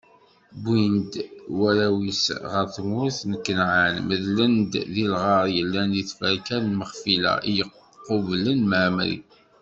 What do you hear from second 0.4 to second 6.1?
Wwin-t warraw-is ɣer tmurt n Kanɛan, meḍlen-t di lɣar yellan di